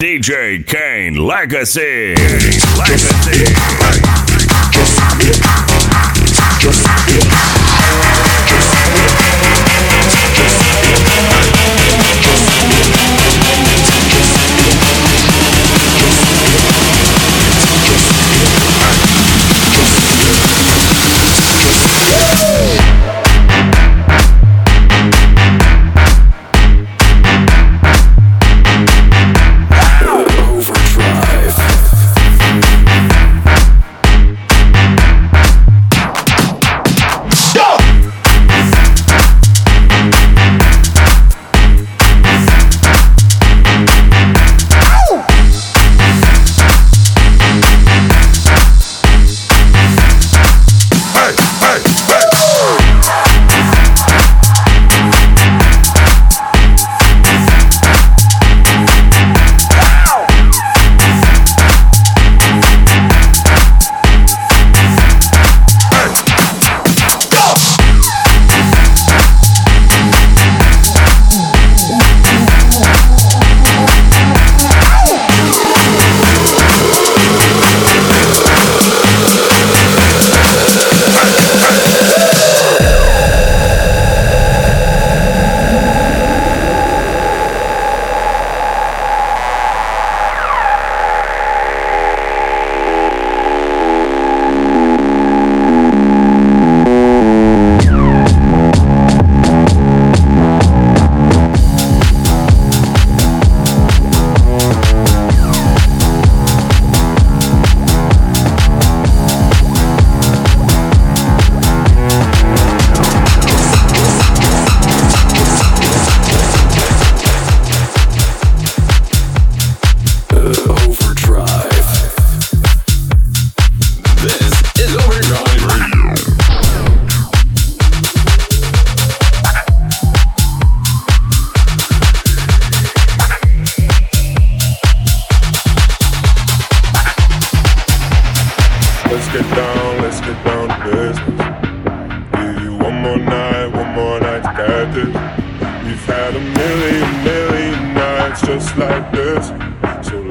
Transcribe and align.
DJ 0.00 0.64
Kaine 0.64 1.16
Legacy. 1.16 2.14
Legacy. 2.78 3.52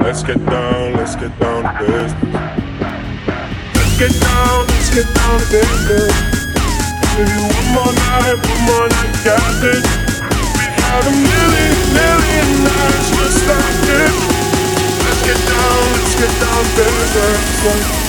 Let's 0.08 0.22
get 0.22 0.42
down, 0.46 0.94
let's 0.94 1.16
get 1.16 1.38
down 1.38 1.64
to 1.64 1.84
business. 1.84 2.32
Let's 3.76 3.98
get 3.98 4.14
down, 4.18 4.66
let's 4.66 4.88
get 4.88 5.04
down 5.14 5.38
to 5.38 5.46
business. 5.52 6.16
Give 7.12 7.28
you 7.28 7.44
one 7.44 7.68
more 7.76 7.92
night, 7.92 8.40
one 8.40 8.62
more 8.64 8.88
night, 8.88 9.12
got 9.22 9.52
this. 9.60 9.84
We 10.56 10.64
had 10.64 11.04
a 11.04 11.12
million, 11.12 11.76
million 11.92 12.48
nights 12.64 13.08
just 13.20 13.44
like 13.52 13.80
this. 13.84 14.16
Let's 15.04 15.22
get 15.28 15.40
down, 15.44 15.92
let's 15.92 16.16
get 16.16 16.32
down 16.40 16.64
to 16.64 16.84
business. 17.12 18.07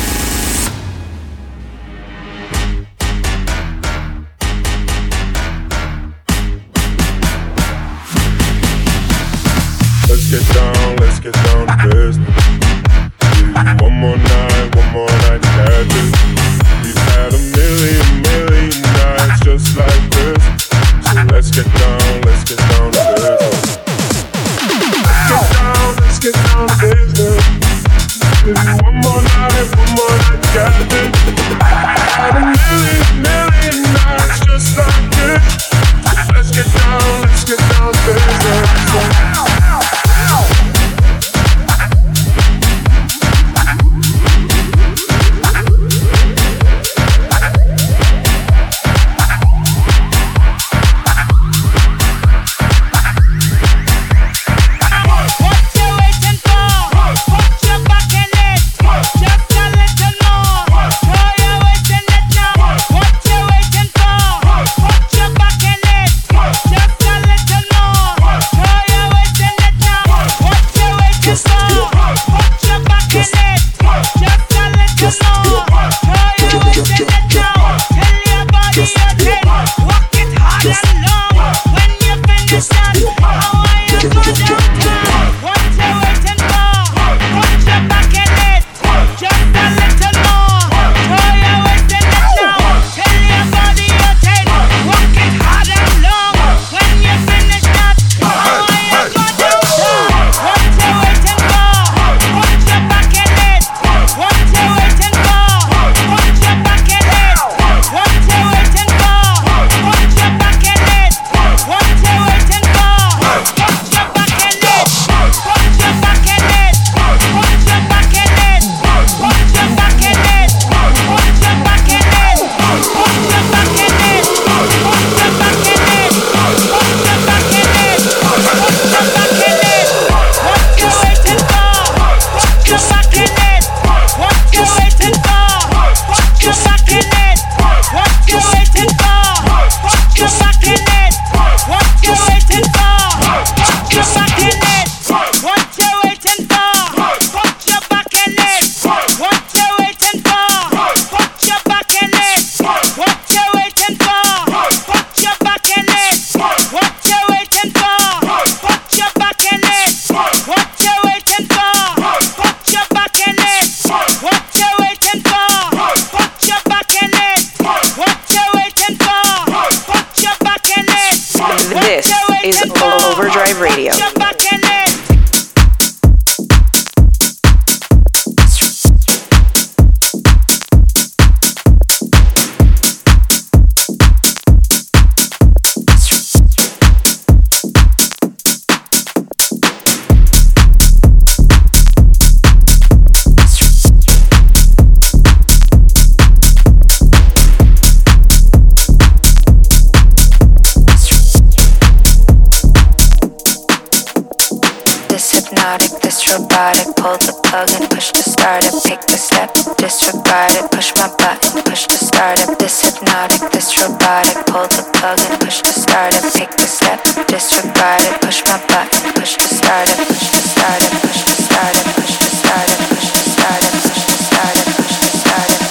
Robotic. 206.32 206.96
Pull 206.96 207.18
the 207.18 207.34
plug 207.44 207.70
and 207.74 207.90
push 207.90 208.12
to 208.12 208.24
start 208.24 208.66
it. 208.66 208.74
Take 208.84 209.02
the 209.08 209.18
step, 209.18 209.54
disregard 209.78 210.54
it. 210.54 210.72
Push 210.72 210.94
my 210.96 211.10
button, 211.18 211.62
push 211.64 211.88
to 211.88 211.98
start 211.98 212.40
it. 212.40 212.60
This 212.60 212.82
hypnotic, 212.82 213.52
this 213.52 213.74
robotic. 213.82 214.46
Pull 214.46 214.68
the 214.70 214.84
plug 214.94 215.20
and 215.20 215.42
push 215.42 215.62
to 215.62 215.74
start 215.74 216.14
it. 216.14 216.24
Take 216.34 216.52
the 216.58 216.68
step, 216.68 217.04
disregard 217.28 218.02
it. 218.04 218.22
Push 218.22 218.44
my 218.46 218.58
button, 218.70 219.14
push 219.14 219.36
to 219.38 219.48
start 219.50 219.90
it. 219.90 219.98
Push 220.08 220.30
to 220.30 220.42
start 220.42 220.82
it. 220.84 220.92
Push 221.02 221.24
to 221.26 221.36
start 221.40 221.76
it. 221.76 221.86
Push 221.98 222.16
to 222.20 222.30
start 222.30 222.70
it. 222.70 222.78
Push 222.90 223.10
to 223.10 223.22
start 223.26 223.60
it. 223.60 223.70
Push 223.70 223.90
to 223.90 224.10
start 224.10 224.50
it. 224.50 224.78
Push 224.80 225.00
to 225.00 225.18
start 225.20 225.50
it. 225.50 225.64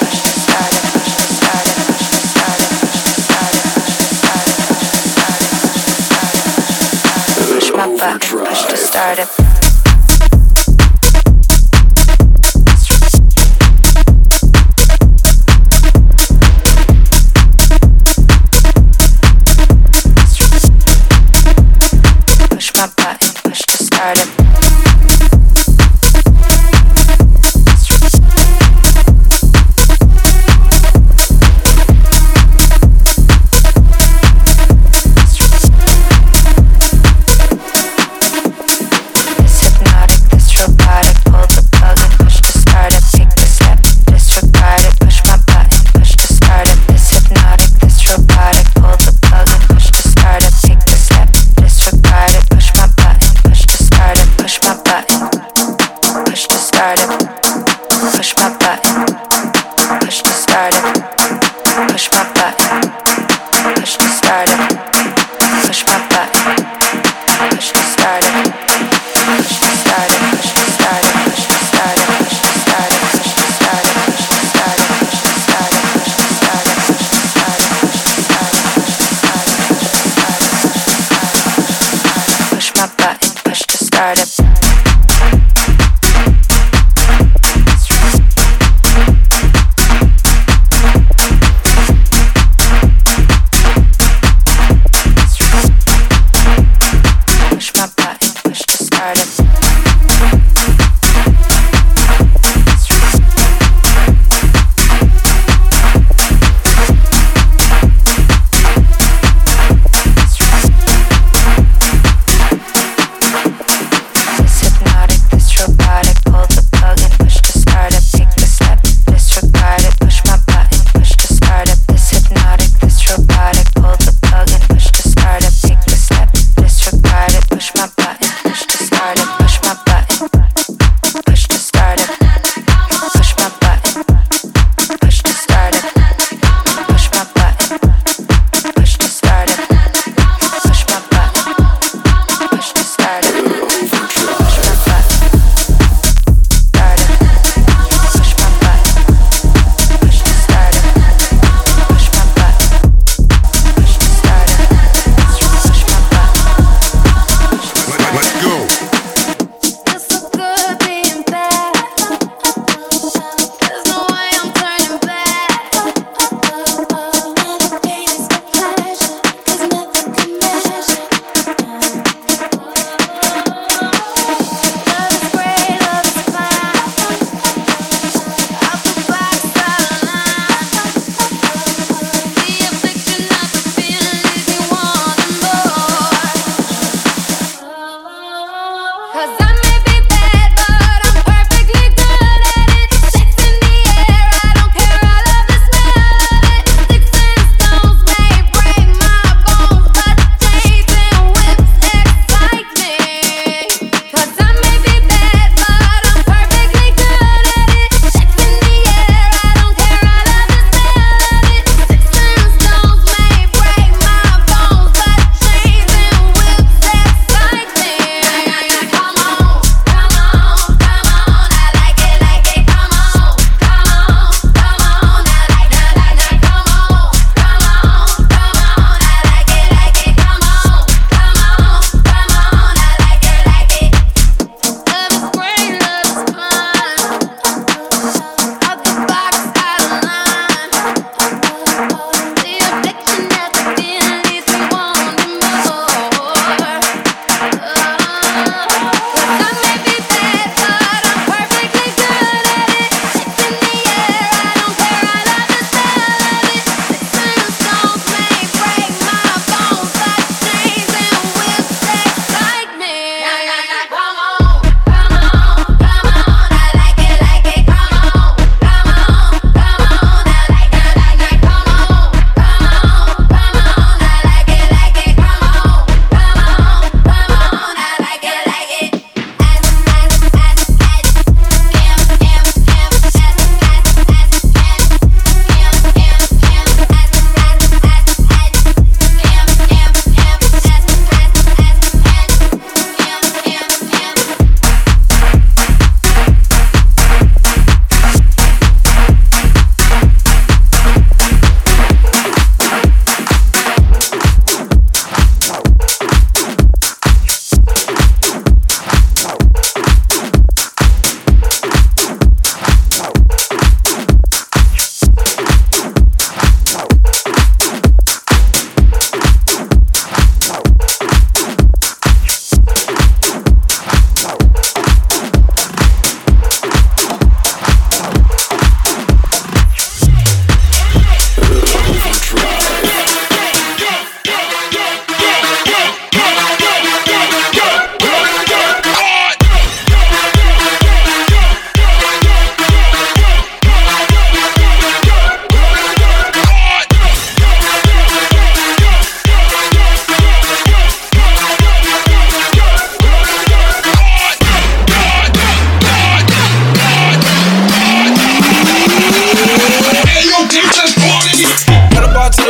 Push 0.99 1.15
to 1.15 1.33
start 1.39 1.67
it. 1.69 1.79
Push 1.79 2.05
to 2.09 2.13
start 2.29 2.55
it. 2.59 2.65
Push 2.69 3.05
to 3.05 3.23
start 3.23 3.53
it. 3.53 3.85
Push 4.49 4.83
to 4.83 5.13
start 5.13 5.39
it. 5.39 5.63
Push 7.49 7.69
my 7.73 7.87
button, 7.97 8.45
push 8.45 8.63
to 8.67 8.77
start 8.77 9.19
it. 9.19 9.68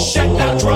shut 0.00 0.38
down. 0.38 0.69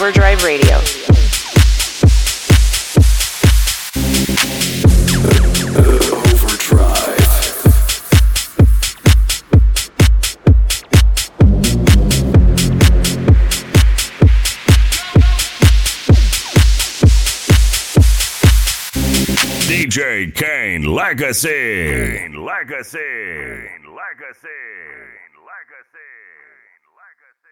Overdrive 0.00 0.42
Radio. 0.44 0.78
DJ 19.68 20.34
Kaine 20.34 20.84
Legacy. 20.84 21.48
Kaine 21.48 22.42
Legacy. 22.42 22.98
Kaine 22.98 23.84
Legacy. 23.84 24.79